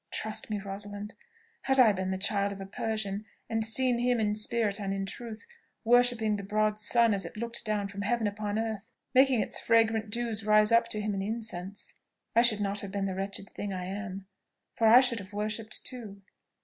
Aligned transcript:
Trust 0.09 0.49
me, 0.49 0.57
Rosalind, 0.59 1.13
had 1.61 1.79
I 1.79 1.93
been 1.93 2.09
the 2.09 2.17
child 2.17 2.51
of 2.51 2.59
a 2.59 2.65
Persian, 2.65 3.23
and 3.47 3.63
seen 3.63 3.99
him, 3.99 4.19
in 4.19 4.33
spirit 4.33 4.79
and 4.79 4.91
in 4.91 5.05
truth, 5.05 5.45
worshipping 5.83 6.37
the 6.37 6.43
broad 6.43 6.79
sun 6.79 7.13
as 7.13 7.23
it 7.23 7.37
looked 7.37 7.63
down 7.63 7.87
from 7.87 8.01
heaven 8.01 8.25
upon 8.25 8.57
earth, 8.57 8.91
making 9.13 9.41
its 9.41 9.59
fragrant 9.59 10.09
dews 10.09 10.43
rise 10.43 10.71
up 10.71 10.87
to 10.89 10.99
him 11.01 11.13
in 11.13 11.21
incense, 11.21 11.99
I 12.35 12.41
should 12.41 12.61
not 12.61 12.79
have 12.79 12.91
been 12.91 13.05
the 13.05 13.13
wretched 13.13 13.47
thing 13.51 13.73
I 13.73 13.85
am, 13.85 14.25
for 14.75 14.87
I 14.87 15.01
should 15.01 15.19
have 15.19 15.33
worshipped 15.33 15.85
too." 15.85 16.23